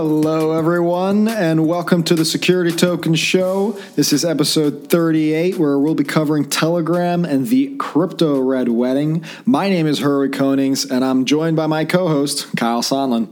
[0.00, 3.72] Hello, everyone, and welcome to the Security Token Show.
[3.96, 9.24] This is episode 38, where we'll be covering Telegram and the Crypto Red Wedding.
[9.44, 13.28] My name is Herwig Konings, and I'm joined by my co host, Kyle Sonlin.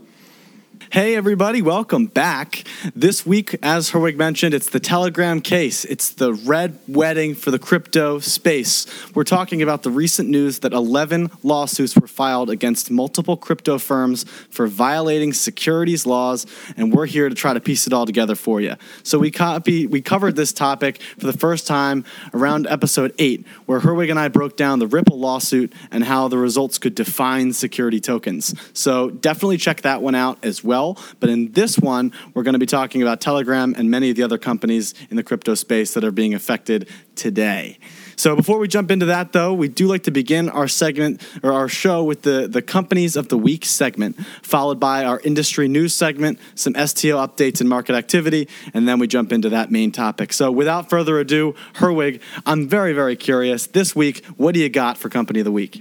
[0.96, 2.64] Hey, everybody, welcome back.
[2.94, 5.84] This week, as Herwig mentioned, it's the Telegram case.
[5.84, 8.86] It's the red wedding for the crypto space.
[9.14, 14.24] We're talking about the recent news that 11 lawsuits were filed against multiple crypto firms
[14.48, 16.46] for violating securities laws,
[16.78, 18.76] and we're here to try to piece it all together for you.
[19.02, 23.80] So, we, copy, we covered this topic for the first time around episode 8, where
[23.80, 28.00] Herwig and I broke down the Ripple lawsuit and how the results could define security
[28.00, 28.54] tokens.
[28.72, 31.04] So, definitely check that one out as well well.
[31.20, 34.22] But in this one, we're going to be talking about Telegram and many of the
[34.22, 37.78] other companies in the crypto space that are being affected today.
[38.16, 41.52] So before we jump into that, though, we do like to begin our segment or
[41.52, 45.94] our show with the, the companies of the week segment, followed by our industry news
[45.94, 50.32] segment, some STO updates and market activity, and then we jump into that main topic.
[50.32, 53.66] So without further ado, Herwig, I'm very, very curious.
[53.66, 55.80] This week, what do you got for company of the week?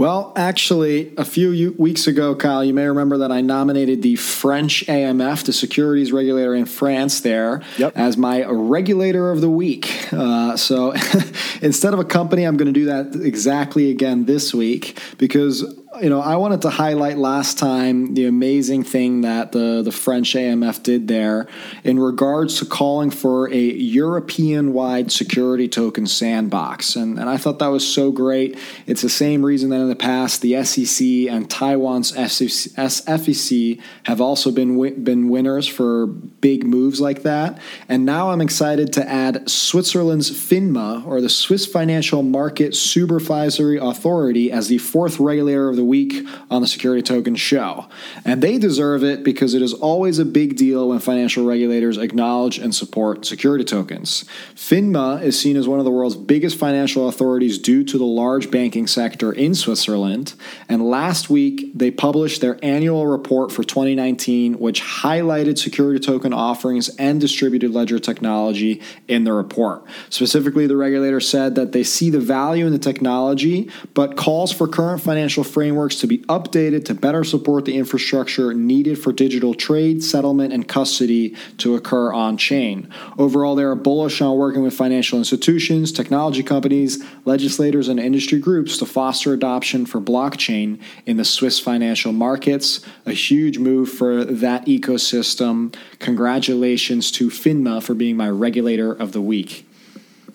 [0.00, 4.82] Well, actually, a few weeks ago, Kyle, you may remember that I nominated the French
[4.86, 7.92] AMF, the securities regulator in France, there yep.
[7.94, 10.10] as my regulator of the week.
[10.10, 10.94] Uh, so
[11.60, 16.08] instead of a company, I'm going to do that exactly again this week because you
[16.08, 20.84] know, I wanted to highlight last time the amazing thing that the, the French AMF
[20.84, 21.48] did there
[21.82, 26.94] in regards to calling for a European wide security token sandbox.
[26.94, 28.56] And, and I thought that was so great.
[28.86, 34.52] It's the same reason that in the past the SEC and Taiwan's SFEC have also
[34.52, 37.58] been, been winners for big moves like that.
[37.88, 44.52] And now I'm excited to add Switzerland's FINMA, or the Swiss Financial Market Supervisory Authority,
[44.52, 47.86] as the fourth regulator of the week on the Security Token Show.
[48.22, 52.58] And they deserve it because it is always a big deal when financial regulators acknowledge
[52.58, 54.26] and support security tokens.
[54.54, 58.50] FINMA is seen as one of the world's biggest financial authorities due to the large
[58.50, 60.34] banking sector in Switzerland.
[60.68, 66.90] And last week, they published their annual report for 2019, which highlighted security token offerings
[66.96, 69.82] and distributed ledger technology in the report.
[70.10, 74.68] Specifically, the regulator said that they see the value in the technology, but calls for
[74.68, 79.54] current financial frameworks frameworks to be updated to better support the infrastructure needed for digital
[79.54, 82.92] trade, settlement, and custody to occur on chain.
[83.16, 88.78] Overall, they are bullish on working with financial institutions, technology companies, legislators, and industry groups
[88.78, 92.80] to foster adoption for blockchain in the Swiss financial markets.
[93.06, 95.72] A huge move for that ecosystem.
[96.00, 99.64] Congratulations to FINMA for being my regulator of the week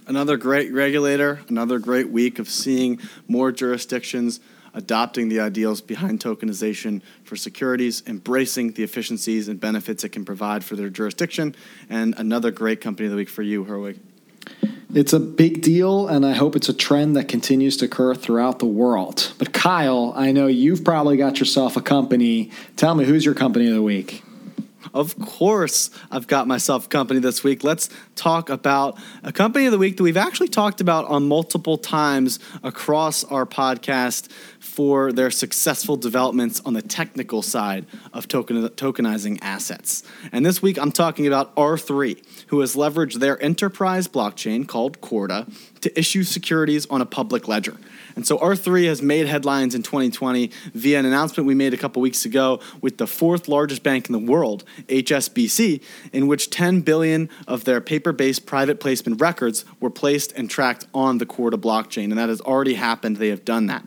[0.07, 4.39] another great regulator, another great week of seeing more jurisdictions
[4.75, 10.63] adopting the ideals behind tokenization for securities, embracing the efficiencies and benefits it can provide
[10.63, 11.55] for their jurisdiction,
[11.89, 13.97] and another great company of the week for you, Herwig.
[14.93, 18.59] It's a big deal, and I hope it's a trend that continues to occur throughout
[18.59, 19.33] the world.
[19.37, 22.51] But Kyle, I know you've probably got yourself a company.
[22.75, 24.23] Tell me, who's your company of the week?
[24.93, 27.63] Of course, I've got myself company this week.
[27.63, 31.77] Let's talk about a company of the week that we've actually talked about on multiple
[31.77, 34.29] times across our podcast
[34.59, 40.03] for their successful developments on the technical side of token, tokenizing assets.
[40.31, 45.47] And this week I'm talking about R3, who has leveraged their enterprise blockchain called Corda
[45.85, 47.77] to issue securities on a public ledger.
[48.15, 52.01] And so R3 has made headlines in 2020 via an announcement we made a couple
[52.01, 57.29] weeks ago with the fourth largest bank in the world, HSBC, in which 10 billion
[57.47, 62.05] of their paper-based private placement records were placed and tracked on the Corda blockchain.
[62.05, 63.17] And that has already happened.
[63.17, 63.85] They have done that.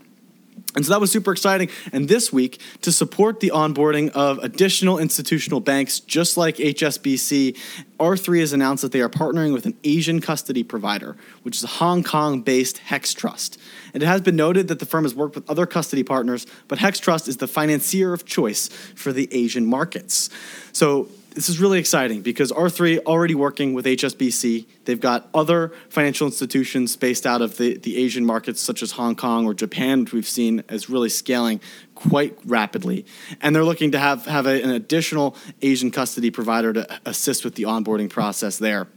[0.75, 1.71] And so that was super exciting.
[1.93, 7.57] And this week, to support the onboarding of additional institutional banks just like HSBC,
[7.99, 11.69] R3 has announced that they are partnering with an Asian custody provider, which is a
[11.69, 13.59] Hong Kong based Hex Trust.
[13.95, 16.79] And it has been noted that the firm has worked with other custody partners, but
[16.79, 20.29] Hex Trust is the financier of choice for the Asian markets.
[20.73, 24.67] So this is really exciting because R3 already working with HSBC.
[24.85, 29.15] They've got other financial institutions based out of the, the Asian markets, such as Hong
[29.15, 31.61] Kong or Japan, which we've seen as really scaling
[31.95, 33.07] quite rapidly.
[33.41, 37.55] And they're looking to have, have a, an additional Asian custody provider to assist with
[37.55, 38.89] the onboarding process there.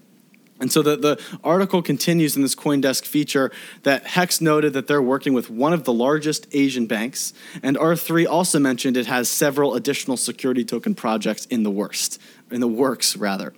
[0.61, 3.51] And so the, the article continues in this Coindesk feature
[3.83, 7.33] that Hex noted that they're working with one of the largest Asian banks.
[7.63, 12.21] And R3 also mentioned it has several additional security token projects in the worst
[12.51, 13.53] in the works rather.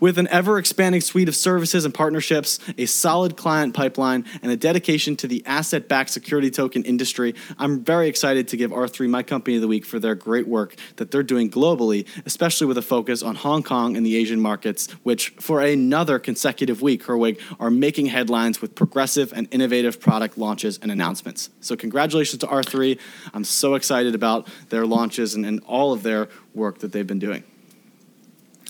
[0.00, 4.56] With an ever expanding suite of services and partnerships, a solid client pipeline, and a
[4.56, 9.22] dedication to the asset backed security token industry, I'm very excited to give R3 my
[9.22, 12.82] company of the week for their great work that they're doing globally, especially with a
[12.82, 17.70] focus on Hong Kong and the Asian markets, which for another consecutive week, Herwig, are
[17.70, 21.50] making headlines with progressive and innovative product launches and announcements.
[21.60, 22.98] So, congratulations to R3.
[23.34, 27.18] I'm so excited about their launches and, and all of their work that they've been
[27.18, 27.44] doing.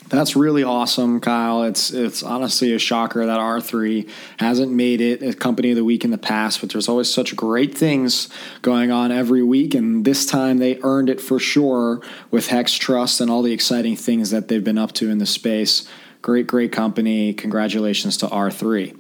[0.09, 1.65] That's really awesome, Kyle.
[1.65, 4.09] It's it's honestly a shocker that R3
[4.39, 7.35] hasn't made it a company of the week in the past, but there's always such
[7.35, 8.29] great things
[8.63, 12.01] going on every week, and this time they earned it for sure
[12.31, 15.27] with Hex Trust and all the exciting things that they've been up to in the
[15.27, 15.89] space.
[16.23, 17.35] Great, great company.
[17.35, 18.97] Congratulations to R3.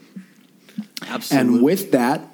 [1.08, 1.56] Absolutely.
[1.56, 2.28] And with that,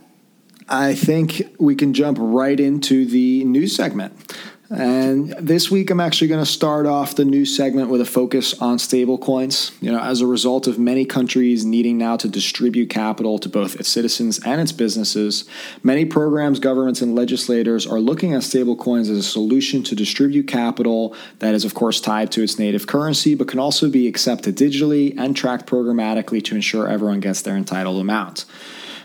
[0.68, 4.36] I think we can jump right into the news segment.
[4.72, 8.58] And this week, I'm actually going to start off the new segment with a focus
[8.60, 9.70] on stablecoins.
[9.82, 13.76] You know, as a result of many countries needing now to distribute capital to both
[13.76, 15.44] its citizens and its businesses,
[15.82, 21.14] many programs, governments, and legislators are looking at stablecoins as a solution to distribute capital
[21.40, 25.14] that is, of course, tied to its native currency, but can also be accepted digitally
[25.18, 28.46] and tracked programmatically to ensure everyone gets their entitled amount.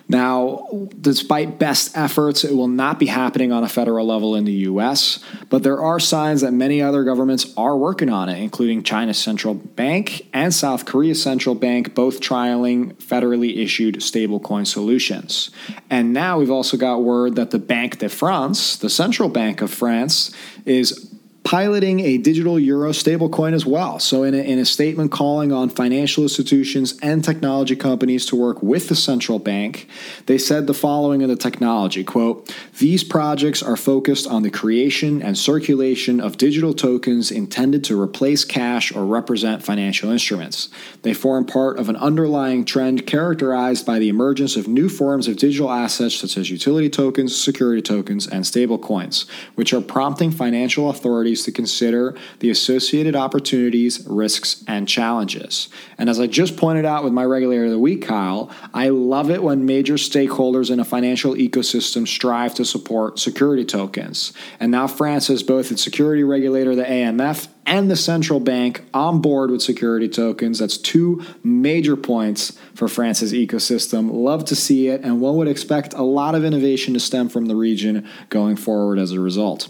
[0.10, 4.54] Now, despite best efforts, it will not be happening on a federal level in the
[4.54, 5.20] US,
[5.50, 9.54] but there are signs that many other governments are working on it, including China's central
[9.54, 15.52] bank and South Korea's central bank, both trialing federally issued stablecoin solutions.
[15.90, 19.72] And now we've also got word that the Banque de France, the central bank of
[19.72, 20.32] France,
[20.66, 21.17] is
[21.48, 24.00] piloting a digital euro stablecoin as well.
[24.00, 28.62] So, in a, in a statement calling on financial institutions and technology companies to work
[28.62, 29.88] with the central bank,
[30.26, 35.22] they said the following in the technology quote, These projects are focused on the creation
[35.22, 40.68] and circulation of digital tokens intended to replace cash or represent financial instruments.
[41.04, 45.38] They form part of an underlying trend characterized by the emergence of new forms of
[45.38, 51.37] digital assets such as utility tokens, security tokens, and stablecoins, which are prompting financial authorities
[51.44, 55.70] to consider the associated opportunities, risks, and challenges.
[55.98, 59.30] And as I just pointed out with my regulator of the week, Kyle, I love
[59.30, 64.34] it when major stakeholders in a financial ecosystem strive to support security tokens.
[64.60, 69.22] And now France has both its security regulator, the AMF, and the central bank on
[69.22, 70.60] board with security tokens.
[70.60, 74.10] That's two major points for France's ecosystem.
[74.12, 77.48] Love to see it, and one would expect a lot of innovation to stem from
[77.48, 79.68] the region going forward as a result.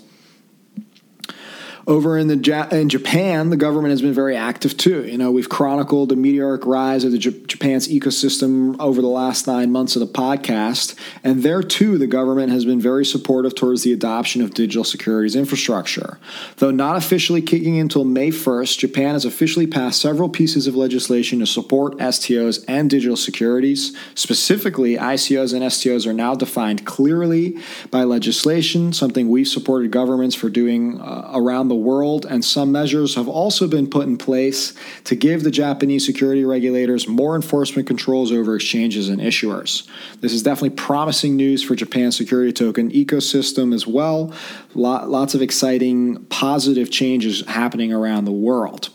[1.88, 5.06] Over in the in Japan, the government has been very active too.
[5.06, 9.48] You know, we've chronicled the meteoric rise of the J- Japan's ecosystem over the last
[9.48, 13.84] nine months of the podcast, and there too, the government has been very supportive towards
[13.84, 16.20] the adoption of digital securities infrastructure.
[16.58, 21.40] Though not officially kicking until May 1st, Japan has officially passed several pieces of legislation
[21.40, 23.96] to support STOs and digital securities.
[24.14, 27.58] Specifically, ICOs and STOs are now defined clearly
[27.92, 33.16] by legislation, something we've supported governments for doing uh, around the world, and some measures
[33.16, 34.74] have also been put in place
[35.06, 39.88] to give the Japanese security regulators more enforcement controls over exchanges and issuers.
[40.22, 44.34] This is definitely promising news for Japan's security token ecosystem as well.
[44.74, 48.90] Lots of exciting positive changes happening around the world.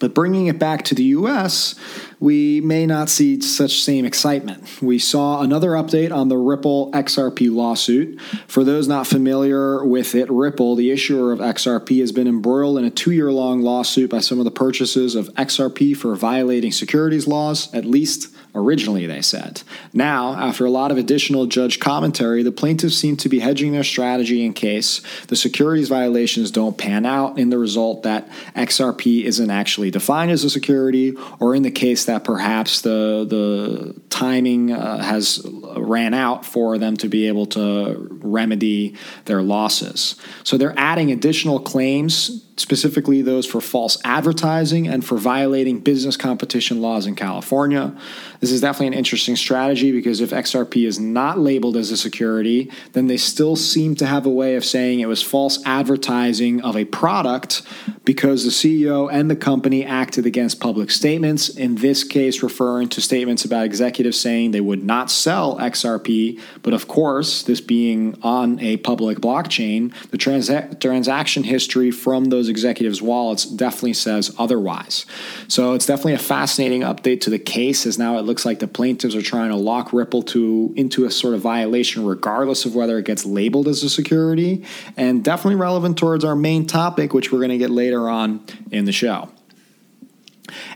[0.00, 1.76] But bringing it back to the US,
[2.18, 4.82] we may not see such same excitement.
[4.82, 8.20] We saw another update on the Ripple XRP lawsuit.
[8.48, 12.84] For those not familiar with it, Ripple, the issuer of XRP, has been embroiled in
[12.84, 17.28] a two year long lawsuit by some of the purchases of XRP for violating securities
[17.28, 19.62] laws, at least originally, they said.
[19.92, 23.84] Now, after a lot of additional judge commentary, the plaintiffs seem to be hedging their
[23.84, 29.50] strategy in case the securities violations don't pan out in the result that XRP isn't
[29.50, 35.02] actually defined as a security, or in the case that perhaps the, the timing uh,
[35.02, 40.16] has ran out for them to be able to remedy their losses.
[40.44, 46.82] So they're adding additional claims specifically those for false advertising and for violating business competition
[46.82, 47.96] laws in California.
[48.40, 52.70] This is definitely an interesting strategy because if XRP is not labeled as a security,
[52.92, 56.76] then they still seem to have a way of saying it was false advertising of
[56.76, 57.62] a product
[58.04, 63.00] because the CEO and the company acted against public statements, in this case, referring to
[63.00, 66.38] statements about executives saying they would not sell XRP.
[66.62, 73.00] But of course, this being on a public blockchain, the transaction history from those executives'
[73.00, 75.06] wallets definitely says otherwise.
[75.48, 78.68] So it's definitely a fascinating update to the case, as now it looks like the
[78.68, 82.98] plaintiffs are trying to lock Ripple to into a sort of violation, regardless of whether
[82.98, 84.64] it gets labeled as a security,
[84.96, 88.84] and definitely relevant towards our main topic, which we're going to get later on in
[88.84, 89.28] the show.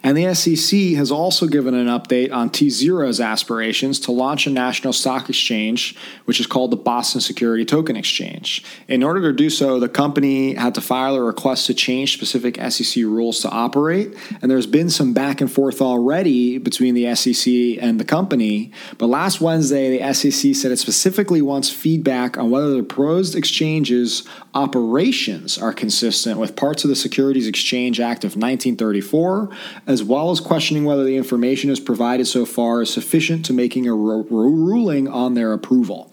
[0.03, 4.93] And the SEC has also given an update on tZERO's aspirations to launch a national
[4.93, 8.65] stock exchange, which is called the Boston Security Token Exchange.
[8.89, 12.57] In order to do so, the company had to file a request to change specific
[12.71, 14.15] SEC rules to operate.
[14.43, 18.73] And there's been some back and forth already between the SEC and the company.
[18.99, 24.25] But last Wednesday, the SEC said it specifically wants feedback on whether the proposed exchange's
[24.55, 29.51] operations are consistent with parts of the Securities Exchange Act of 1934
[29.87, 33.87] as well as questioning whether the information is provided so far is sufficient to making
[33.87, 36.13] a ru- ruling on their approval.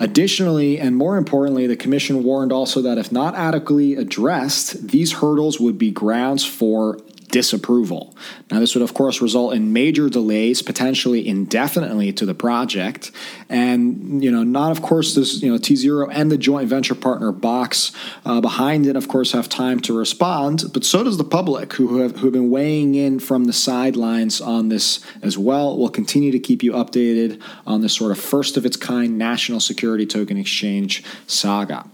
[0.00, 5.60] Additionally, and more importantly, the Commission warned also that if not adequately addressed, these hurdles
[5.60, 6.98] would be grounds for
[7.34, 8.14] disapproval.
[8.48, 13.10] Now, this would, of course, result in major delays, potentially indefinitely, to the project.
[13.48, 17.32] And, you know, not, of course, this, you know, tZERO and the joint venture partner
[17.32, 17.90] Box
[18.24, 21.98] uh, behind it, of course, have time to respond, but so does the public who
[21.98, 25.76] have, who have been weighing in from the sidelines on this as well.
[25.76, 29.58] We'll continue to keep you updated on this sort of first of its kind national
[29.58, 31.90] security token exchange saga.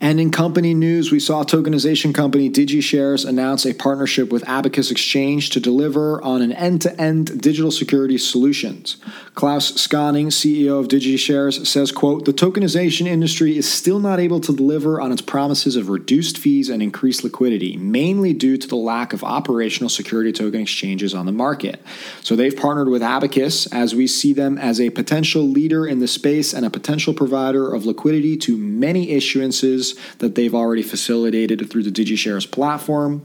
[0.00, 5.50] And in company news, we saw tokenization company DigiShares announce a partnership with Abacus Exchange
[5.50, 8.98] to deliver on an end to end digital security solutions.
[9.34, 14.54] Claus Skaaning, CEO of DigiShares, says, quote, the tokenization industry is still not able to
[14.54, 19.12] deliver on its promises of reduced fees and increased liquidity, mainly due to the lack
[19.12, 21.82] of operational security token exchanges on the market.
[22.22, 26.08] So they've partnered with Abacus as we see them as a potential leader in the
[26.08, 29.87] space and a potential provider of liquidity to many issuances
[30.18, 33.24] that they've already facilitated through the DigiShares platform.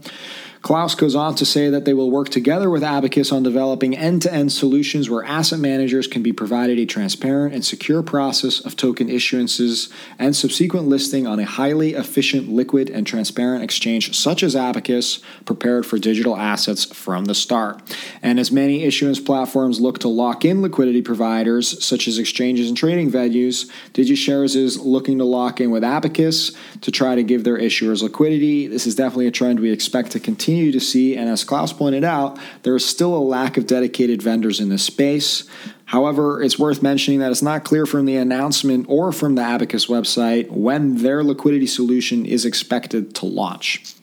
[0.64, 4.22] Claus goes on to say that they will work together with Abacus on developing end
[4.22, 8.74] to end solutions where asset managers can be provided a transparent and secure process of
[8.74, 14.56] token issuances and subsequent listing on a highly efficient, liquid, and transparent exchange such as
[14.56, 17.82] Abacus, prepared for digital assets from the start.
[18.22, 22.76] And as many issuance platforms look to lock in liquidity providers such as exchanges and
[22.76, 27.58] trading venues, DigiShares is looking to lock in with Abacus to try to give their
[27.58, 28.66] issuers liquidity.
[28.66, 31.72] This is definitely a trend we expect to continue continue to see, and as Claus
[31.72, 35.48] pointed out, there is still a lack of dedicated vendors in this space.
[35.86, 39.86] However, it's worth mentioning that it's not clear from the announcement or from the Abacus
[39.86, 43.96] website when their liquidity solution is expected to launch.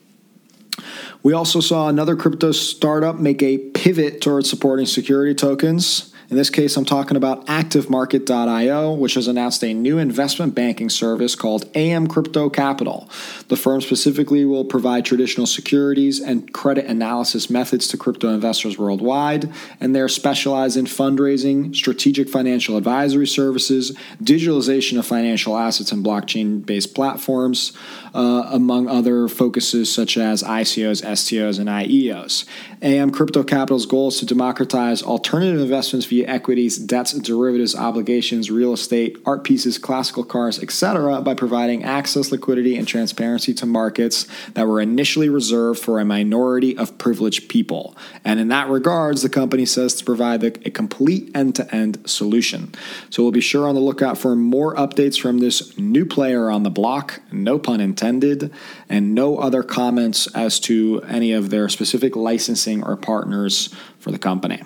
[1.24, 6.11] We also saw another crypto startup make a pivot towards supporting security tokens.
[6.32, 11.36] In this case, I'm talking about ActiveMarket.io, which has announced a new investment banking service
[11.36, 13.10] called AM Crypto Capital.
[13.50, 19.52] The firm specifically will provide traditional securities and credit analysis methods to crypto investors worldwide,
[19.82, 23.92] and they're specialized in fundraising, strategic financial advisory services,
[24.24, 27.74] digitalization of financial assets and blockchain based platforms,
[28.16, 32.46] uh, among other focuses such as ICOs, STOs, and IEOs.
[32.82, 38.74] AM Crypto Capital's goal is to democratize alternative investments via equities, debts, derivatives, obligations, real
[38.74, 44.68] estate, art pieces, classical cars, etc., by providing access, liquidity, and transparency to markets that
[44.68, 47.96] were initially reserved for a minority of privileged people.
[48.24, 52.74] And in that regards, the company says to provide a complete end to end solution.
[53.10, 56.63] So we'll be sure on the lookout for more updates from this new player on
[56.63, 58.51] the block, no pun intended,
[58.90, 64.20] and no other comments as to any of their specific licensing or partners for the
[64.20, 64.62] company.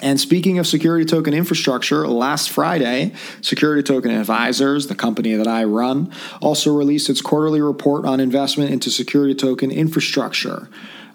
[0.00, 5.64] And speaking of security token infrastructure, last Friday, Security Token Advisors, the company that I
[5.64, 10.68] run, also released its quarterly report on investment into security token infrastructure.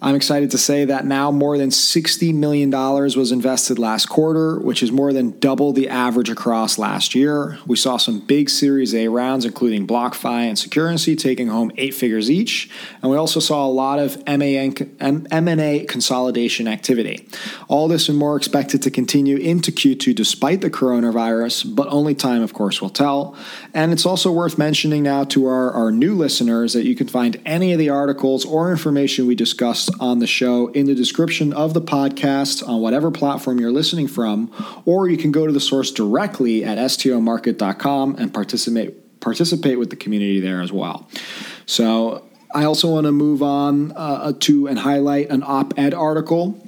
[0.06, 4.84] I'm excited to say that now more than $60 million was invested last quarter, which
[4.84, 7.58] is more than double the average across last year.
[7.66, 12.30] We saw some big Series A rounds, including BlockFi and Securrency, taking home eight figures
[12.30, 12.70] each.
[13.02, 17.28] And we also saw a lot of M&A consolidation activity.
[17.68, 22.44] All this and more expected to continue into Q2 despite the coronavirus, but only time,
[22.44, 23.36] of course, will tell.
[23.74, 27.42] And it's also worth mentioning now to our, our new listeners that you can find
[27.44, 31.74] any of the articles or information we discussed on the show in the description of
[31.74, 34.52] the podcast on whatever platform you're listening from,
[34.86, 39.96] or you can go to the source directly at stomarket.com and participate participate with the
[39.96, 41.10] community there as well.
[41.66, 42.24] So
[42.54, 46.65] I also want to move on uh, to and highlight an op-ed article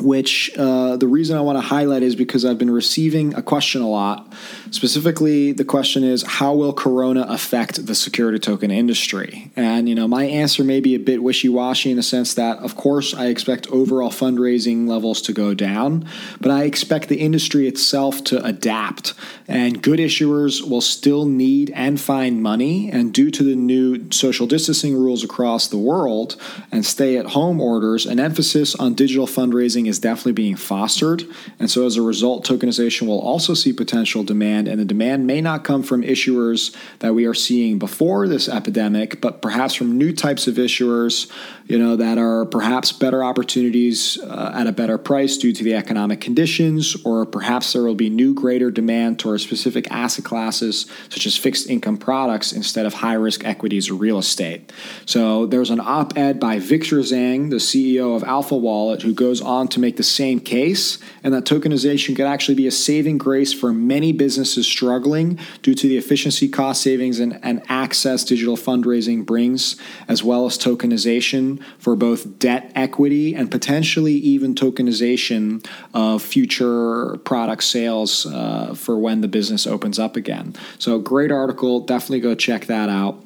[0.00, 3.82] which uh, the reason I want to highlight is because I've been receiving a question
[3.82, 4.32] a lot.
[4.70, 9.50] Specifically, the question is how will Corona affect the security token industry?
[9.56, 12.58] And, you know, my answer may be a bit wishy washy in the sense that,
[12.58, 16.08] of course, I expect overall fundraising levels to go down,
[16.40, 19.14] but I expect the industry itself to adapt.
[19.48, 22.90] And good issuers will still need and find money.
[22.90, 26.36] And due to the new social distancing rules across the world
[26.72, 31.24] and stay at home orders, an emphasis on digital fundraising is definitely being fostered.
[31.58, 35.40] And so as a result, tokenization will also see potential demand, and the demand may
[35.40, 40.12] not come from issuers that we are seeing before this epidemic, but perhaps from new
[40.12, 41.30] types of issuers,
[41.68, 45.74] you know, that are perhaps better opportunities uh, at a better price due to the
[45.74, 51.26] economic conditions, or perhaps there will be new greater demand towards specific asset classes such
[51.26, 54.72] as fixed income products instead of high risk equities or real estate.
[55.06, 59.40] So there's an op ed by Victor Zhang, the CEO of Alpha Wallet, who goes
[59.40, 63.52] on to make the same case, and that tokenization could actually be a saving grace
[63.52, 69.26] for many businesses struggling due to the efficiency, cost savings, and, and access digital fundraising
[69.26, 77.16] brings, as well as tokenization for both debt equity and potentially even tokenization of future
[77.18, 80.54] product sales uh, for when the business opens up again.
[80.78, 81.80] So, great article.
[81.80, 83.25] Definitely go check that out.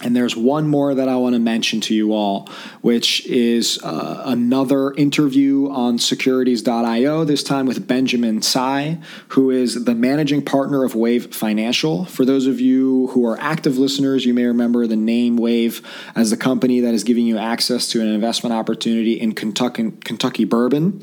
[0.00, 2.48] And there's one more that I want to mention to you all,
[2.82, 9.96] which is uh, another interview on securities.io, this time with Benjamin Tsai, who is the
[9.96, 12.04] managing partner of Wave Financial.
[12.04, 15.82] For those of you who are active listeners, you may remember the name Wave
[16.14, 20.44] as the company that is giving you access to an investment opportunity in Kentucky, Kentucky
[20.44, 21.02] bourbon.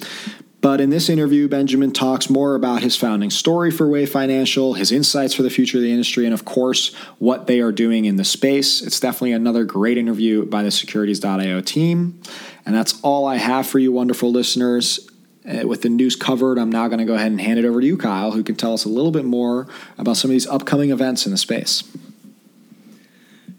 [0.66, 4.92] But in this interview, Benjamin talks more about his founding story for Wave Financial, his
[4.92, 8.16] insights for the future of the industry, and of course, what they are doing in
[8.16, 8.82] the space.
[8.82, 12.20] It's definitely another great interview by the Securities.io team.
[12.66, 15.08] And that's all I have for you, wonderful listeners.
[15.48, 17.80] Uh, with the news covered, I'm now going to go ahead and hand it over
[17.80, 19.68] to you, Kyle, who can tell us a little bit more
[20.00, 21.84] about some of these upcoming events in the space.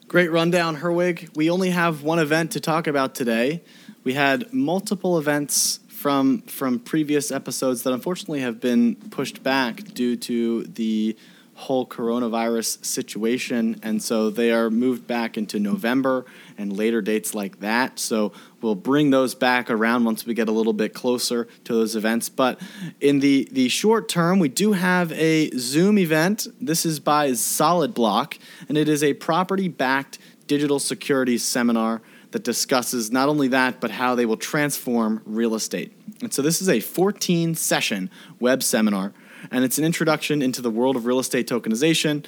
[0.08, 1.36] Great rundown, Herwig.
[1.36, 3.62] We only have one event to talk about today.
[4.02, 10.14] We had multiple events from from previous episodes that unfortunately have been pushed back due
[10.14, 11.16] to the
[11.54, 13.80] whole coronavirus situation.
[13.82, 16.24] And so they are moved back into November
[16.56, 17.98] and later dates like that.
[17.98, 21.96] So we'll bring those back around once we get a little bit closer to those
[21.96, 22.28] events.
[22.28, 22.60] But
[23.00, 26.46] in the the short term we do have a Zoom event.
[26.60, 28.38] This is by Solid Block
[28.68, 32.00] and it is a property backed digital securities seminar
[32.32, 35.92] that discusses not only that, but how they will transform real estate.
[36.22, 38.10] And so this is a 14 session
[38.40, 39.12] web seminar,
[39.50, 42.24] and it's an introduction into the world of real estate tokenization,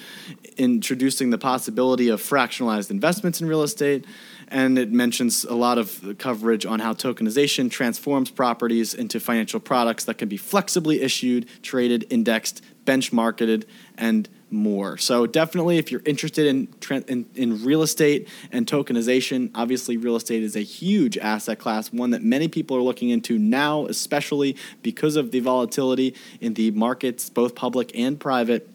[0.56, 4.06] introducing the possibility of fractionalized investments in real estate.
[4.50, 10.04] And it mentions a lot of coverage on how tokenization transforms properties into financial products
[10.04, 13.64] that can be flexibly issued, traded, indexed, benchmarked,
[13.98, 14.96] and more.
[14.96, 16.68] So definitely, if you're interested in,
[17.08, 22.10] in, in real estate and tokenization, obviously real estate is a huge asset class, one
[22.10, 27.28] that many people are looking into now, especially because of the volatility in the markets,
[27.30, 28.68] both public and private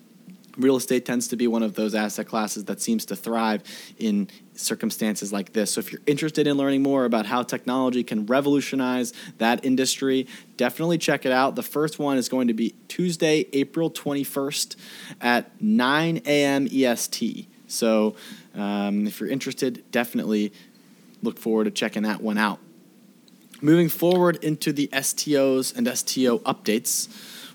[0.58, 3.64] real estate tends to be one of those asset classes that seems to thrive
[3.98, 5.74] in circumstances like this.
[5.74, 10.98] So, if you're interested in learning more about how technology can revolutionize that industry, definitely
[10.98, 11.56] check it out.
[11.56, 14.76] The first one is going to be Tuesday, April 21st
[15.22, 16.68] at 9 a.m.
[16.72, 17.48] EST.
[17.68, 18.16] So,
[18.56, 20.54] um, if you're interested, definitely
[21.22, 22.60] look forward to checking that one out.
[23.62, 27.08] Moving forward into the STOs and STO updates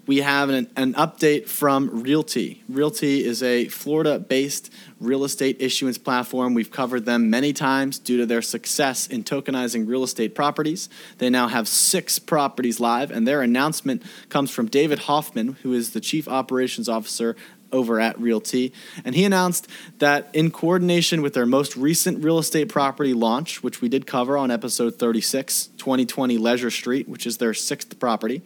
[0.08, 2.62] we have an, an update from RealT.
[2.66, 6.54] RealT is a Florida based real estate issuance platform.
[6.54, 10.88] We've covered them many times due to their success in tokenizing real estate properties.
[11.18, 15.92] They now have six properties live, and their announcement comes from David Hoffman, who is
[15.92, 17.36] the Chief Operations Officer
[17.70, 18.72] over at RealT.
[19.04, 19.68] And he announced
[19.98, 24.38] that in coordination with their most recent real estate property launch, which we did cover
[24.38, 28.40] on episode 36, 2020 Leisure Street, which is their sixth property,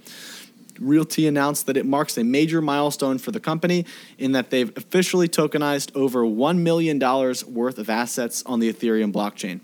[0.82, 3.86] RealT announced that it marks a major milestone for the company
[4.18, 9.60] in that they've officially tokenized over $1 million worth of assets on the Ethereum blockchain.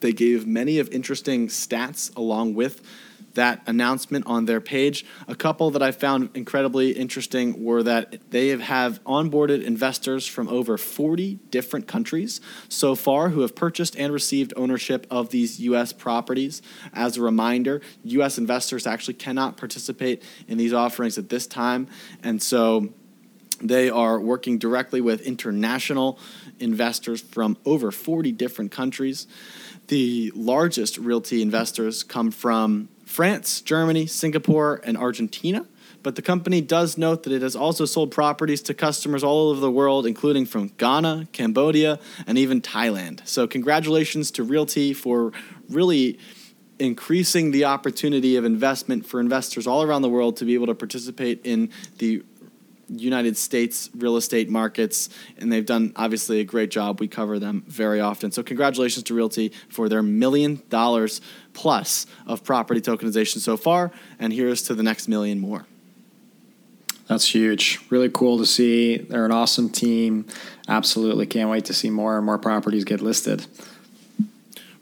[0.00, 2.82] They gave many of interesting stats along with
[3.36, 5.06] that announcement on their page.
[5.28, 10.76] A couple that I found incredibly interesting were that they have onboarded investors from over
[10.76, 15.92] 40 different countries so far who have purchased and received ownership of these U.S.
[15.92, 16.60] properties.
[16.92, 18.36] As a reminder, U.S.
[18.36, 21.86] investors actually cannot participate in these offerings at this time,
[22.22, 22.92] and so
[23.60, 26.18] they are working directly with international
[26.58, 29.26] investors from over 40 different countries.
[29.88, 35.64] The largest RealT investors come from France, Germany, Singapore, and Argentina.
[36.02, 39.58] But the company does note that it has also sold properties to customers all over
[39.58, 43.26] the world, including from Ghana, Cambodia, and even Thailand.
[43.26, 45.32] So, congratulations to RealT for
[45.68, 46.18] really
[46.78, 50.74] increasing the opportunity of investment for investors all around the world to be able to
[50.74, 52.22] participate in the
[52.88, 57.00] United States real estate markets, and they've done obviously a great job.
[57.00, 58.30] We cover them very often.
[58.30, 61.20] So, congratulations to RealT for their million dollars
[61.56, 63.90] plus of property tokenization so far,
[64.20, 65.66] and here's to the next million more.
[67.08, 67.80] That's huge.
[67.88, 68.98] Really cool to see.
[68.98, 70.26] They're an awesome team.
[70.68, 73.46] Absolutely can't wait to see more and more properties get listed.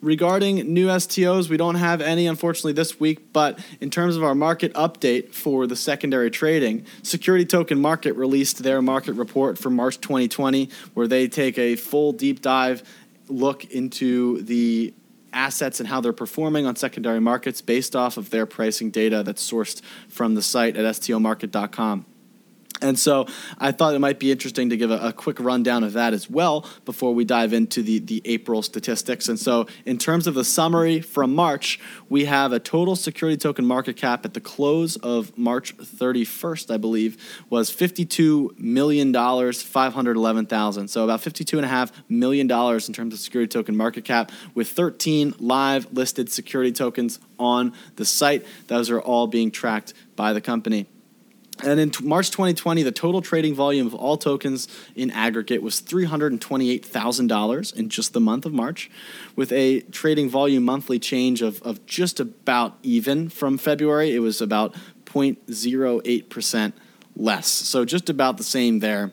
[0.00, 3.32] Regarding new STOs, we don't have any, unfortunately, this week.
[3.32, 8.62] But in terms of our market update for the secondary trading, Security Token Market released
[8.62, 12.82] their market report for March 2020, where they take a full deep dive
[13.28, 14.92] look into the
[15.34, 19.50] assets and how they're performing on secondary markets based off of their pricing data that's
[19.50, 22.06] sourced from the site at stomarket.com.
[22.84, 23.26] And so
[23.58, 26.28] I thought it might be interesting to give a, a, quick rundown of that as
[26.28, 29.26] well before we dive into the, the April statistics.
[29.26, 33.64] And so, in terms of the summary from March, we have a total security token
[33.64, 37.16] market cap at the close of March 31st, I believe,
[37.48, 40.88] was $52 million, 511,000.
[40.88, 46.30] So, about $52.5 million in terms of security token market cap, with 13 live listed
[46.30, 48.44] security tokens on the site.
[48.66, 50.86] Those are all being tracked by the company.
[51.62, 57.76] And in March 2020, the total trading volume of all tokens in aggregate was $328,000
[57.76, 58.90] in just the month of March,
[59.36, 64.14] with a trading volume monthly change of, of just about even from February.
[64.14, 66.72] It was about 0.08%
[67.16, 67.46] less.
[67.46, 69.12] So just about the same there.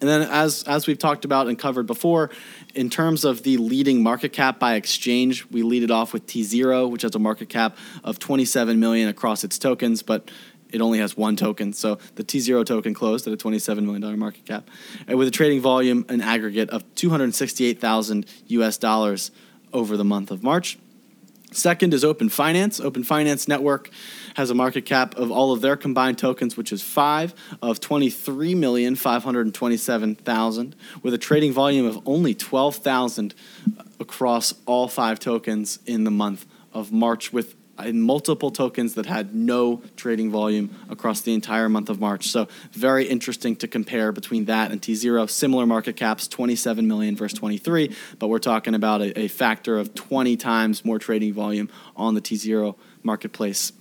[0.00, 2.28] And then, as, as we've talked about and covered before,
[2.74, 6.90] in terms of the leading market cap by exchange, we lead it off with tZERO,
[6.90, 10.30] which has a market cap of 27 million across its tokens, but
[10.74, 11.72] it only has one token.
[11.72, 14.68] So the tZERO token closed at a $27 million market cap,
[15.06, 19.30] and with a trading volume, an aggregate of 268,000 US dollars
[19.72, 20.78] over the month of March.
[21.52, 22.80] Second is Open Finance.
[22.80, 23.88] Open Finance Network
[24.34, 27.32] has a market cap of all of their combined tokens, which is five
[27.62, 33.32] of 23,527,000, with a trading volume of only 12,000
[34.00, 39.34] across all five tokens in the month of March, with in multiple tokens that had
[39.34, 42.28] no trading volume across the entire month of March.
[42.28, 45.28] So very interesting to compare between that and tZERO.
[45.28, 49.94] Similar market caps, 27 million versus 23, but we're talking about a, a factor of
[49.94, 53.72] 20 times more trading volume on the tZERO marketplace.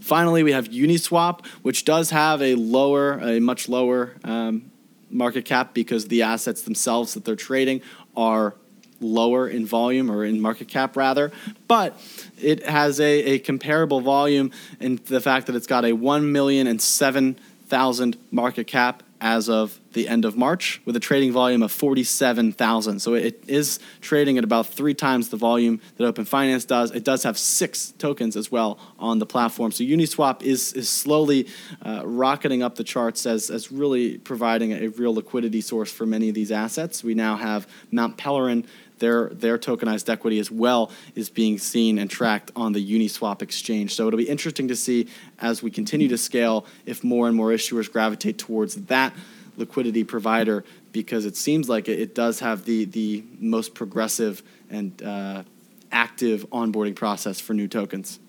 [0.00, 4.70] Finally, we have Uniswap, which does have a lower, a much lower um,
[5.10, 7.80] market cap because the assets themselves that they're trading
[8.16, 8.54] are
[9.02, 11.32] lower in volume or in market cap rather,
[11.68, 11.98] but
[12.40, 16.66] it has a, a comparable volume in the fact that it's got a 1 million
[16.66, 21.70] and 7,000 market cap as of the end of March with a trading volume of
[21.70, 22.98] 47,000.
[22.98, 26.90] So it is trading at about three times the volume that Open Finance does.
[26.90, 29.70] It does have six tokens as well on the platform.
[29.70, 31.46] So Uniswap is, is slowly
[31.86, 36.28] uh, rocketing up the charts as, as really providing a real liquidity source for many
[36.28, 37.04] of these assets.
[37.04, 38.66] We now have Mount Pelerin
[39.02, 43.94] their their tokenized equity as well is being seen and tracked on the Uniswap exchange.
[43.94, 45.08] So it'll be interesting to see
[45.40, 49.12] as we continue to scale if more and more issuers gravitate towards that
[49.56, 55.02] liquidity provider because it seems like it, it does have the the most progressive and
[55.02, 55.42] uh,
[55.90, 58.20] active onboarding process for new tokens.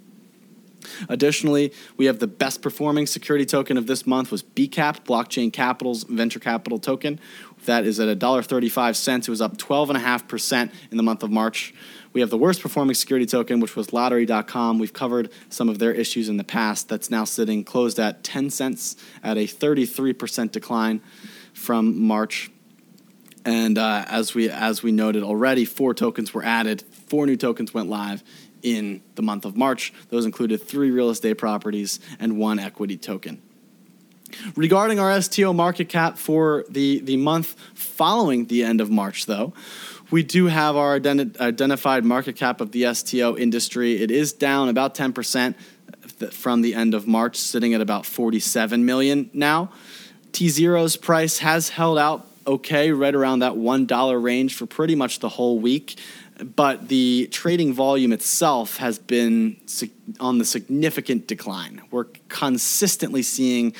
[1.09, 6.03] Additionally, we have the best performing security token of this month was BCAP, Blockchain Capital's
[6.03, 7.19] venture capital token.
[7.65, 9.19] That is at $1.35.
[9.19, 11.73] It was up 12.5% in the month of March.
[12.11, 14.77] We have the worst performing security token, which was lottery.com.
[14.77, 16.89] We've covered some of their issues in the past.
[16.89, 21.01] That's now sitting closed at 10 cents at a 33% decline
[21.53, 22.51] from March.
[23.45, 26.81] And uh, as we as we noted already, four tokens were added.
[27.07, 28.23] Four new tokens went live
[28.63, 29.93] in the month of March.
[30.09, 33.41] Those included three real estate properties and one equity token.
[34.55, 39.53] Regarding our STO market cap for the, the month following the end of March, though,
[40.09, 44.01] we do have our identi- identified market cap of the STO industry.
[44.01, 45.55] It is down about 10%
[46.31, 49.71] from the end of March, sitting at about 47 million now.
[50.31, 55.29] tZERO's price has held out okay, right around that $1 range for pretty much the
[55.29, 55.97] whole week.
[56.55, 59.57] But the trading volume itself has been
[60.19, 61.81] on the significant decline.
[61.91, 63.73] We're consistently seeing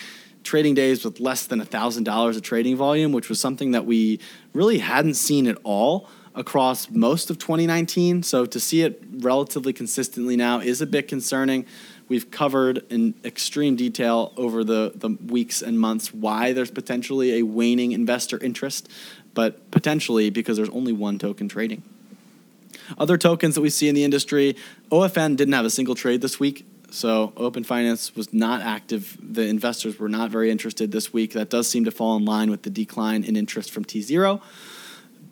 [0.44, 4.20] trading days with less than $1,000 of trading volume, which was something that we
[4.54, 8.24] really hadn't seen at all across most of 2019.
[8.24, 11.66] So to see it relatively consistently now is a bit concerning.
[12.08, 17.44] We've covered in extreme detail over the, the weeks and months why there's potentially a
[17.44, 18.90] waning investor interest,
[19.34, 21.84] but potentially because there's only one token trading.
[22.98, 24.56] Other tokens that we see in the industry,
[24.92, 26.66] OFN didn't have a single trade this week.
[26.92, 29.18] So Open Finance was not active.
[29.20, 31.34] The investors were not very interested this week.
[31.34, 34.42] That does seem to fall in line with the decline in interest from tZERO.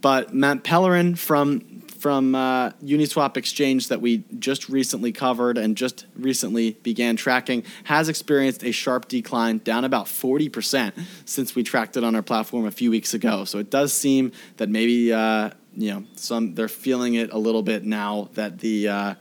[0.01, 6.08] But Mount Pelerin from from uh, Uniswap Exchange that we just recently covered and just
[6.17, 10.93] recently began tracking has experienced a sharp decline, down about 40%
[11.25, 13.45] since we tracked it on our platform a few weeks ago.
[13.45, 17.63] So it does seem that maybe uh, you know some they're feeling it a little
[17.63, 19.13] bit now that the uh,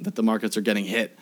[0.00, 1.18] that the markets are getting hit.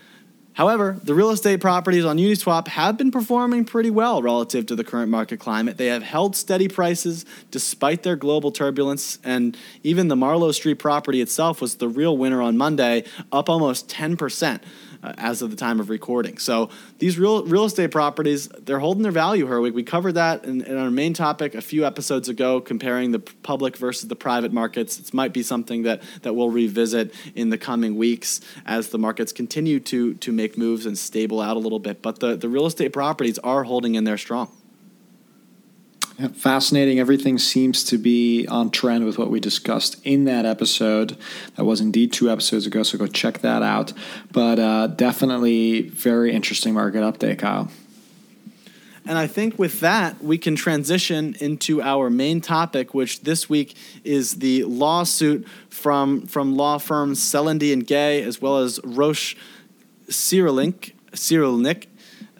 [0.55, 4.85] However, the real estate properties on Uniswap have been performing pretty well relative to the
[4.85, 5.79] current market climate.
[5.79, 11.23] They have held steady prices despite their global turbulence, and even the Marlow Street property
[11.23, 14.61] itself was the real winner on Monday, up almost 10%
[15.03, 16.39] uh, as of the time of recording.
[16.39, 19.75] So these real real estate properties, they're holding their value, Herwig.
[19.75, 23.77] We covered that in, in, our main topic a few episodes ago, comparing the public
[23.77, 24.99] versus the private markets.
[24.99, 29.33] It might be something that, that we'll revisit in the coming weeks as the markets
[29.33, 32.03] continue to, to make moves and stable out a little bit.
[32.03, 34.51] But the, the real estate properties are holding in there strong.
[36.29, 36.99] Fascinating.
[36.99, 41.17] Everything seems to be on trend with what we discussed in that episode.
[41.57, 43.93] That was indeed two episodes ago, so go check that out.
[44.31, 47.71] But uh, definitely very interesting market update, Kyle.
[49.05, 53.77] And I think with that, we can transition into our main topic, which this week
[54.05, 59.35] is the lawsuit from, from law firms Selendy and Gay, as well as Roche
[60.09, 61.87] Cyrulnik, Cyrulnik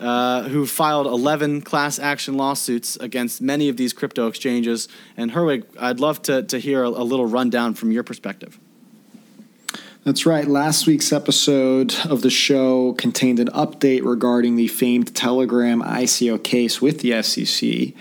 [0.03, 4.89] uh, who filed 11 class action lawsuits against many of these crypto exchanges.
[5.17, 8.59] And Herwig, I'd love to, to hear a, a little rundown from your perspective.
[10.05, 10.49] That's right.
[10.49, 16.83] Last week's episode of the show contained an update regarding the famed Telegram ICO case
[16.83, 17.95] with the SEC.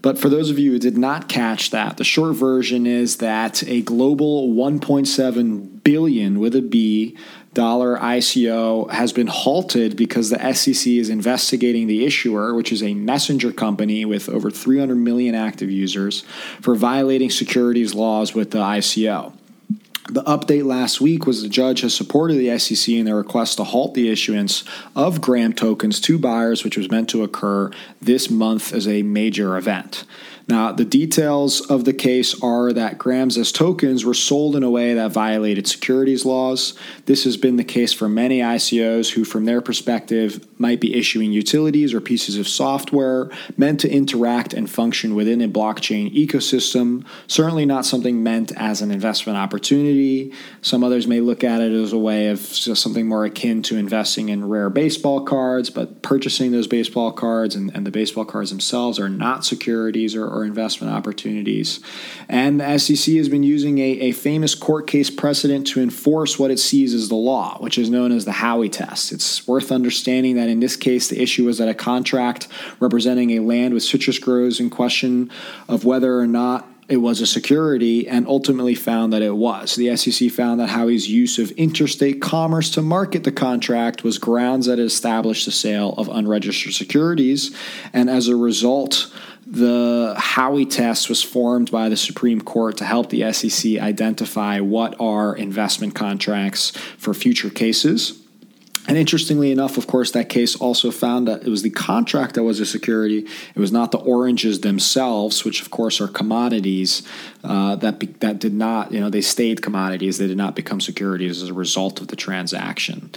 [0.00, 3.64] But for those of you who did not catch that, the short version is that
[3.64, 7.16] a global 1.7 billion with a B
[7.54, 13.52] ICO has been halted because the SEC is investigating the issuer, which is a messenger
[13.52, 16.22] company with over 300 million active users,
[16.60, 19.32] for violating securities laws with the ICO.
[20.10, 23.64] The update last week was the judge has supported the SEC in their request to
[23.64, 24.64] halt the issuance
[24.96, 29.58] of Gram tokens to buyers, which was meant to occur this month as a major
[29.58, 30.04] event.
[30.48, 34.70] Now, the details of the case are that grams as tokens were sold in a
[34.70, 36.72] way that violated securities laws.
[37.04, 41.32] This has been the case for many ICOs who, from their perspective, might be issuing
[41.32, 47.04] utilities or pieces of software meant to interact and function within a blockchain ecosystem.
[47.26, 50.32] Certainly not something meant as an investment opportunity.
[50.62, 54.30] Some others may look at it as a way of something more akin to investing
[54.30, 58.98] in rare baseball cards, but purchasing those baseball cards and, and the baseball cards themselves
[58.98, 61.80] are not securities or or investment opportunities.
[62.28, 66.50] And the SEC has been using a, a famous court case precedent to enforce what
[66.50, 69.12] it sees as the law, which is known as the Howey test.
[69.12, 72.48] It's worth understanding that in this case, the issue was that a contract
[72.80, 75.30] representing a land with citrus groves in question
[75.68, 79.76] of whether or not it was a security and ultimately found that it was.
[79.76, 84.66] The SEC found that Howey's use of interstate commerce to market the contract was grounds
[84.66, 87.54] that established the sale of unregistered securities.
[87.92, 89.12] And as a result,
[89.50, 94.94] the Howey test was formed by the Supreme Court to help the SEC identify what
[95.00, 98.20] are investment contracts for future cases.
[98.86, 102.42] And interestingly enough, of course, that case also found that it was the contract that
[102.42, 103.18] was a security.
[103.54, 107.02] It was not the oranges themselves, which of course are commodities
[107.44, 110.16] uh, that be, that did not, you know, they stayed commodities.
[110.16, 113.10] They did not become securities as a result of the transaction.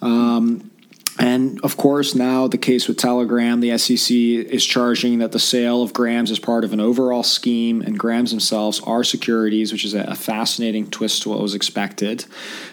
[0.00, 0.71] Um,
[1.18, 5.82] and of course, now the case with Telegram, the SEC is charging that the sale
[5.82, 9.92] of Grams is part of an overall scheme, and Grams themselves are securities, which is
[9.92, 12.24] a fascinating twist to what was expected.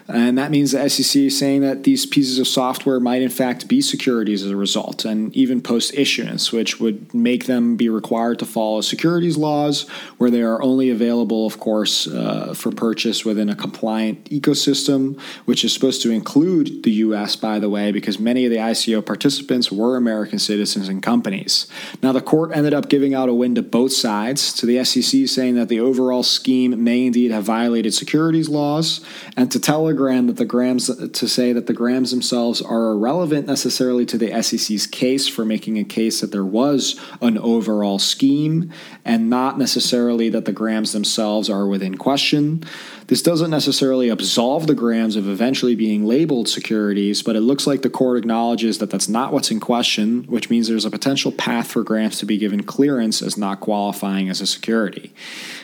[0.07, 3.67] And that means the SEC is saying that these pieces of software might, in fact,
[3.67, 8.39] be securities as a result, and even post issuance, which would make them be required
[8.39, 13.49] to follow securities laws, where they are only available, of course, uh, for purchase within
[13.49, 18.45] a compliant ecosystem, which is supposed to include the U.S., by the way, because many
[18.45, 21.65] of the ICO participants were American citizens and companies.
[22.03, 25.27] Now, the court ended up giving out a win to both sides, to the SEC
[25.27, 29.03] saying that the overall scheme may indeed have violated securities laws,
[29.35, 34.05] and to Telegram that the grams to say that the grams themselves are irrelevant necessarily
[34.05, 38.71] to the SEC's case for making a case that there was an overall scheme,
[39.03, 42.63] and not necessarily that the grams themselves are within question.
[43.07, 47.81] This doesn't necessarily absolve the grams of eventually being labeled securities, but it looks like
[47.81, 51.71] the court acknowledges that that's not what's in question, which means there's a potential path
[51.71, 55.11] for grams to be given clearance as not qualifying as a security.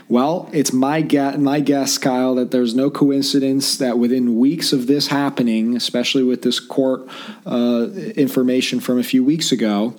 [0.09, 4.87] Well, it's my guess, my guess, Kyle, that there's no coincidence that within weeks of
[4.87, 7.07] this happening, especially with this court
[7.45, 9.93] uh, information from a few weeks ago,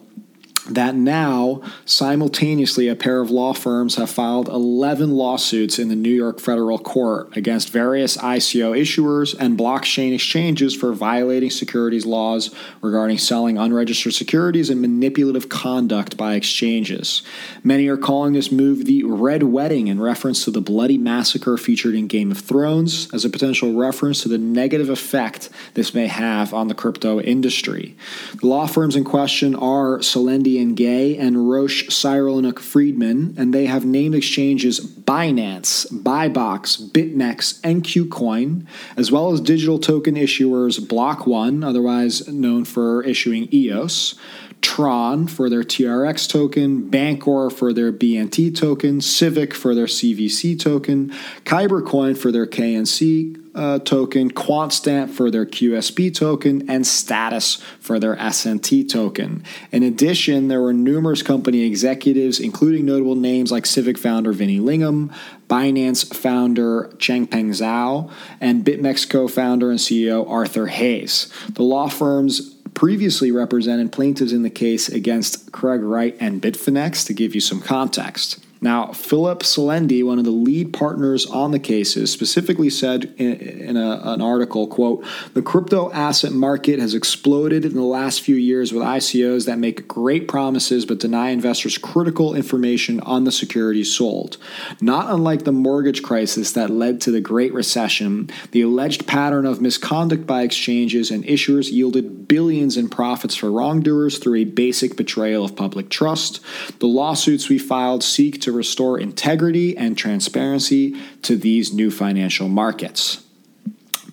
[0.68, 6.12] that now simultaneously a pair of law firms have filed 11 lawsuits in the New
[6.12, 13.18] York federal court against various ICO issuers and blockchain exchanges for violating securities laws regarding
[13.18, 17.22] selling unregistered securities and manipulative conduct by exchanges.
[17.62, 21.94] Many are calling this move the Red Wedding in reference to the bloody massacre featured
[21.94, 26.52] in Game of Thrones as a potential reference to the negative effect this may have
[26.52, 27.96] on the crypto industry.
[28.40, 33.66] The law firms in question are Selendy and Gay and Roche Cyrulnik Freedman, and they
[33.66, 38.66] have named exchanges Binance, Bibox, BitMEX, and KuCoin,
[38.96, 44.14] as well as digital token issuers Block One, otherwise known for issuing EOS.
[44.62, 51.10] Tron for their TRX token, Bancor for their BNT token, Civic for their CVC token,
[51.44, 58.14] Kybercoin for their KNC uh, token, QuantStamp for their QSB token, and Status for their
[58.16, 59.42] SNT token.
[59.72, 65.10] In addition, there were numerous company executives, including notable names like Civic founder Vinny Lingham,
[65.48, 71.32] Binance founder Changpeng Zhao, and BitMEX co founder and CEO Arthur Hayes.
[71.48, 77.14] The law firms previously represented plaintiffs in the case against Craig Wright and Bitfinex to
[77.14, 78.38] give you some context.
[78.66, 83.76] Now, Philip Selendy, one of the lead partners on the cases, specifically said in, in
[83.76, 88.72] a, an article, quote, the crypto asset market has exploded in the last few years
[88.72, 94.36] with ICOs that make great promises but deny investors critical information on the securities sold.
[94.80, 99.60] Not unlike the mortgage crisis that led to the Great Recession, the alleged pattern of
[99.60, 105.44] misconduct by exchanges and issuers yielded billions in profits for wrongdoers through a basic betrayal
[105.44, 106.40] of public trust.
[106.80, 113.24] The lawsuits we filed seek to restore integrity and transparency to these new financial markets.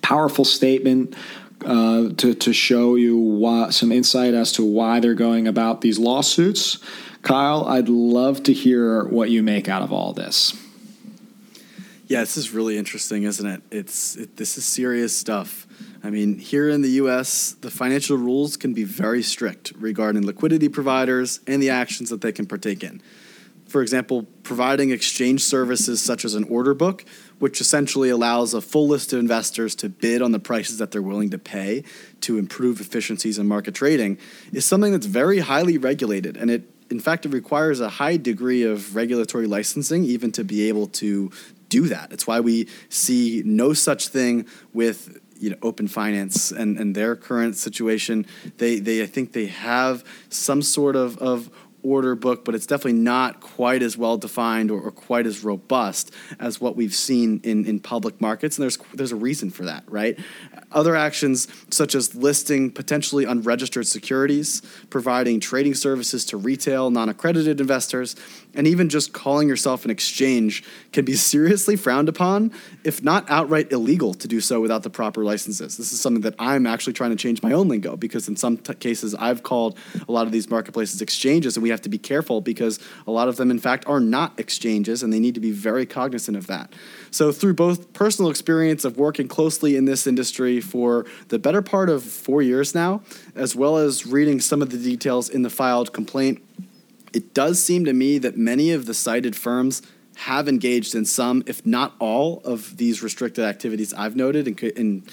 [0.02, 1.14] Powerful statement.
[1.64, 5.98] Uh, to, to show you why, some insight as to why they're going about these
[5.98, 6.78] lawsuits.
[7.22, 10.52] Kyle, I'd love to hear what you make out of all this.
[12.06, 13.62] Yeah, this is really interesting, isn't it?
[13.70, 15.66] It's it, this is serious stuff.
[16.02, 20.68] I mean, here in the U.S., the financial rules can be very strict regarding liquidity
[20.68, 23.00] providers and the actions that they can partake in
[23.74, 27.04] for example, providing exchange services such as an order book,
[27.40, 31.02] which essentially allows a full list of investors to bid on the prices that they're
[31.02, 31.82] willing to pay
[32.20, 34.16] to improve efficiencies in market trading,
[34.52, 36.36] is something that's very highly regulated.
[36.36, 40.68] And it, in fact, it requires a high degree of regulatory licensing even to be
[40.68, 41.32] able to
[41.68, 42.12] do that.
[42.12, 47.16] It's why we see no such thing with you know, open finance and, and their
[47.16, 48.24] current situation.
[48.58, 51.50] They, they, I think they have some sort of, of
[51.84, 56.10] order book, but it's definitely not quite as well defined or, or, quite as robust
[56.40, 58.56] as what we've seen in, in public markets.
[58.56, 60.18] And there's there's a reason for that, right?
[60.72, 68.16] Other actions such as listing potentially unregistered securities, providing trading services to retail, non-accredited investors,
[68.54, 70.62] and even just calling yourself an exchange
[70.92, 72.52] can be seriously frowned upon,
[72.84, 75.76] if not outright illegal to do so without the proper licenses.
[75.76, 78.56] This is something that I'm actually trying to change my own lingo because in some
[78.56, 81.98] t- cases I've called a lot of these marketplaces exchanges and we have to be
[81.98, 85.40] careful because a lot of them, in fact, are not exchanges, and they need to
[85.40, 86.72] be very cognizant of that.
[87.10, 91.88] So, through both personal experience of working closely in this industry for the better part
[91.88, 93.02] of four years now,
[93.34, 96.42] as well as reading some of the details in the filed complaint,
[97.14, 99.82] it does seem to me that many of the cited firms
[100.16, 105.04] have engaged in some, if not all, of these restricted activities I've noted, in, in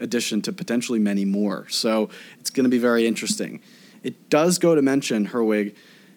[0.00, 1.68] addition to potentially many more.
[1.68, 3.60] So it's going to be very interesting.
[4.02, 5.74] It does go to mention, Herwig,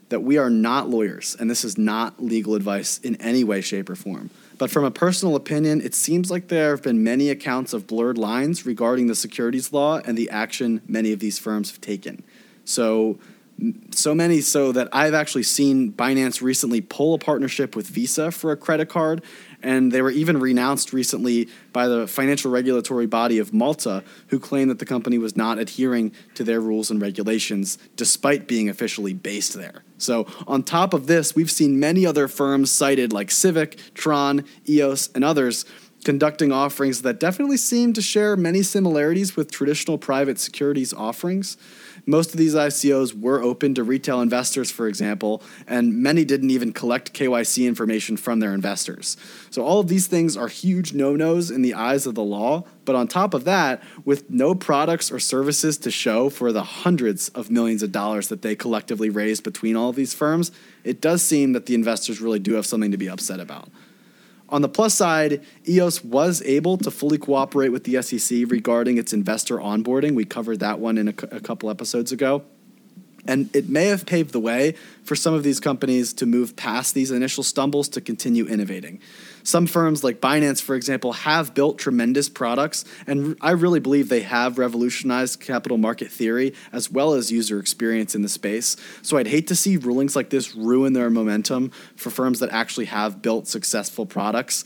[0.10, 3.90] that we are not lawyers, and this is not legal advice in any way, shape,
[3.90, 4.30] or form.
[4.58, 8.18] But from a personal opinion, it seems like there have been many accounts of blurred
[8.18, 12.24] lines regarding the securities law and the action many of these firms have taken.
[12.64, 13.18] So
[13.92, 18.52] so many so that I've actually seen Binance recently pull a partnership with Visa for
[18.52, 19.24] a credit card,
[19.62, 24.70] and they were even renounced recently by the financial regulatory body of Malta, who claimed
[24.70, 29.54] that the company was not adhering to their rules and regulations despite being officially based
[29.54, 29.84] there.
[29.98, 35.10] So, on top of this, we've seen many other firms cited like Civic, Tron, EOS,
[35.16, 35.66] and others
[36.04, 41.58] conducting offerings that definitely seem to share many similarities with traditional private securities offerings.
[42.06, 46.74] Most of these ICOs were open to retail investors, for example, and many didn't even
[46.74, 49.16] collect KYC information from their investors.
[49.50, 52.66] So, all of these things are huge no nos in the eyes of the law.
[52.84, 57.30] But on top of that, with no products or services to show for the hundreds
[57.30, 60.52] of millions of dollars that they collectively raised between all of these firms,
[60.84, 63.70] it does seem that the investors really do have something to be upset about.
[64.54, 69.12] On the plus side, EOS was able to fully cooperate with the SEC regarding its
[69.12, 70.14] investor onboarding.
[70.14, 72.44] We covered that one in a, couple episodes ago.
[73.26, 76.94] And it may have paved the way for some of these companies to move past
[76.94, 79.00] these initial stumbles to continue innovating.
[79.44, 84.22] Some firms like Binance, for example, have built tremendous products, and I really believe they
[84.22, 88.78] have revolutionized capital market theory as well as user experience in the space.
[89.02, 92.86] So I'd hate to see rulings like this ruin their momentum for firms that actually
[92.86, 94.64] have built successful products.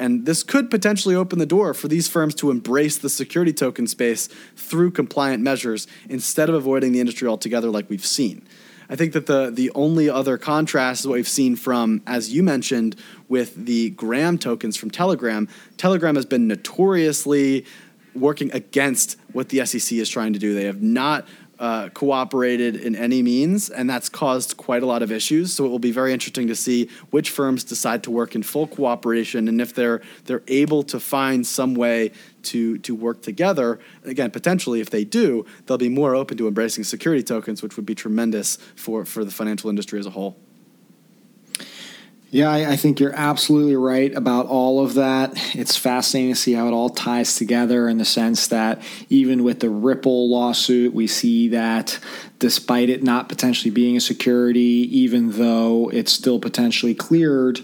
[0.00, 3.86] And this could potentially open the door for these firms to embrace the security token
[3.86, 8.42] space through compliant measures instead of avoiding the industry altogether like we've seen.
[8.88, 12.42] I think that the the only other contrast is what we've seen from, as you
[12.42, 12.96] mentioned,
[13.28, 15.48] with the Gram tokens from Telegram.
[15.76, 17.66] Telegram has been notoriously
[18.14, 20.54] working against what the SEC is trying to do.
[20.54, 21.28] They have not
[21.60, 25.52] uh, cooperated in any means, and that's caused quite a lot of issues.
[25.52, 28.66] So it will be very interesting to see which firms decide to work in full
[28.66, 32.12] cooperation, and if they're they're able to find some way
[32.44, 33.78] to to work together.
[34.04, 37.86] Again, potentially, if they do, they'll be more open to embracing security tokens, which would
[37.86, 40.38] be tremendous for for the financial industry as a whole.
[42.32, 45.32] Yeah, I, I, think you're absolutely right about all of that.
[45.56, 49.58] It's fascinating to see how it all ties together in the sense that even with
[49.58, 51.98] the Ripple lawsuit, we see that
[52.38, 57.62] despite it not potentially being a security, even though it's still potentially cleared,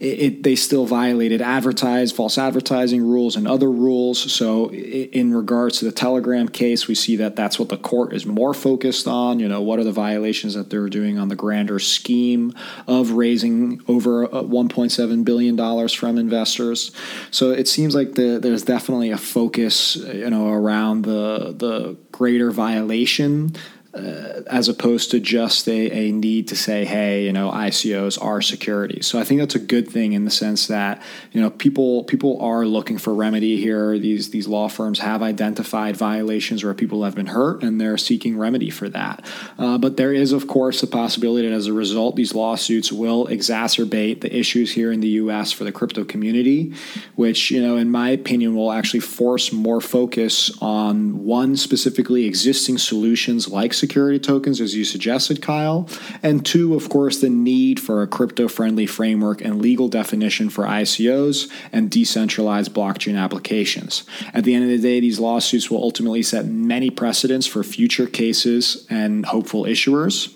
[0.00, 4.32] it, it, they still violated advertise false advertising rules and other rules.
[4.32, 8.24] So in regards to the Telegram case, we see that that's what the court is
[8.24, 9.40] more focused on.
[9.40, 12.54] You know, what are the violations that they're doing on the grander scheme
[12.86, 16.92] of raising over uh, 1.7 billion dollars from investors.
[17.30, 22.50] So it seems like the, there's definitely a focus, you know, around the the greater
[22.50, 23.54] violation
[23.98, 28.40] uh, as opposed to just a, a need to say, hey, you know, ICOs are
[28.40, 29.06] securities.
[29.06, 32.40] So I think that's a good thing in the sense that you know people people
[32.40, 33.98] are looking for remedy here.
[33.98, 38.38] These these law firms have identified violations where people have been hurt, and they're seeking
[38.38, 39.24] remedy for that.
[39.58, 43.26] Uh, but there is, of course, the possibility that as a result, these lawsuits will
[43.26, 45.50] exacerbate the issues here in the U.S.
[45.50, 46.72] for the crypto community,
[47.16, 52.78] which you know, in my opinion, will actually force more focus on one specifically existing
[52.78, 55.88] solutions like security tokens, as you suggested, Kyle.
[56.22, 60.64] And two, of course, the need for a crypto friendly framework and legal definition for
[60.64, 64.04] ICOs and decentralized blockchain applications.
[64.32, 68.06] At the end of the day, these lawsuits will ultimately set many precedents for future
[68.06, 70.34] cases and hopeful issuers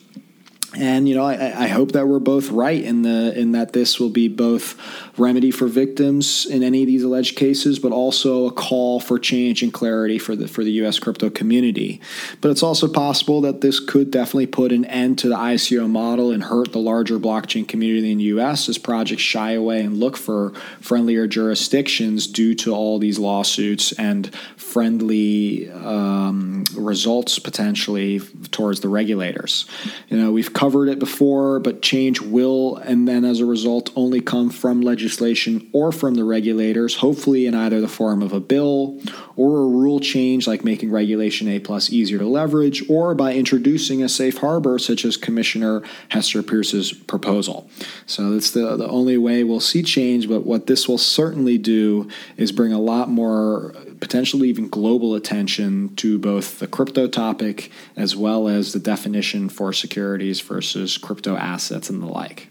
[0.74, 4.00] and you know I, I, hope that we're both right in the in that this
[4.00, 4.74] will be both
[5.16, 9.62] remedy for victims in any of these alleged cases, but also a call for change
[9.62, 10.98] and clarity for the for the U.S.
[10.98, 12.00] crypto community.
[12.40, 16.30] But it's also possible that this could definitely put an end to the ICO model
[16.30, 18.68] and hurt the larger blockchain community in the U.S.
[18.68, 20.50] as projects shy away and look for
[20.80, 29.66] friendlier jurisdictions due to all these lawsuits and friendly um, results potentially towards the regulators.
[30.08, 34.20] You know, we've covered it before, but change will, and then as a result, only
[34.20, 38.40] come from legislation legislation or from the regulators, hopefully in either the form of a
[38.40, 38.98] bill
[39.36, 44.02] or a rule change like making Regulation A plus easier to leverage, or by introducing
[44.02, 47.68] a safe harbor such as Commissioner Hester Peirce's proposal.
[48.06, 52.08] So that's the, the only way we'll see change, but what this will certainly do
[52.36, 58.16] is bring a lot more potentially even global attention to both the crypto topic as
[58.16, 62.48] well as the definition for securities versus crypto assets and the like.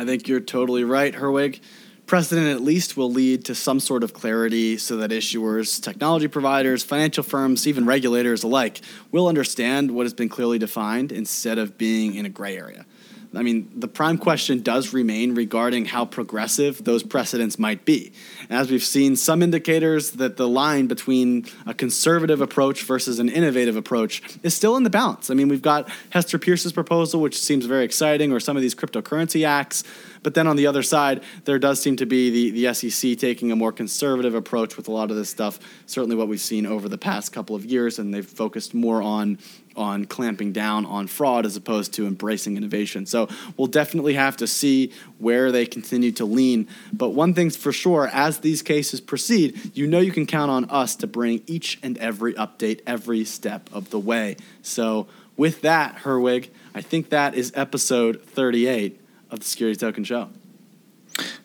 [0.00, 1.60] I think you're totally right, Herwig.
[2.06, 6.82] Precedent at least will lead to some sort of clarity so that issuers, technology providers,
[6.82, 8.80] financial firms, even regulators alike
[9.12, 12.86] will understand what has been clearly defined instead of being in a gray area.
[13.34, 18.12] I mean, the prime question does remain regarding how progressive those precedents might be.
[18.48, 23.76] As we've seen, some indicators that the line between a conservative approach versus an innovative
[23.76, 25.30] approach is still in the balance.
[25.30, 28.74] I mean, we've got Hester Peirce's proposal, which seems very exciting, or some of these
[28.74, 29.84] cryptocurrency acts.
[30.22, 33.50] But then on the other side, there does seem to be the, the SEC taking
[33.52, 35.58] a more conservative approach with a lot of this stuff.
[35.86, 39.38] Certainly, what we've seen over the past couple of years, and they've focused more on
[39.76, 43.06] on clamping down on fraud as opposed to embracing innovation.
[43.06, 46.68] So we'll definitely have to see where they continue to lean.
[46.92, 50.68] But one thing's for sure, as these cases proceed, you know you can count on
[50.70, 54.36] us to bring each and every update every step of the way.
[54.62, 55.06] So
[55.36, 59.00] with that, Herwig, I think that is episode 38
[59.30, 60.28] of the Security Token Show.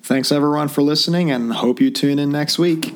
[0.04, 2.94] Thanks everyone for listening and hope you tune in next week.